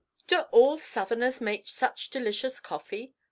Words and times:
XIV 0.23 0.25
"Do 0.27 0.39
all 0.49 0.77
Southerners 0.79 1.39
make 1.41 1.67
such 1.67 2.09
delicious 2.09 2.59
coffee?" 2.59 3.13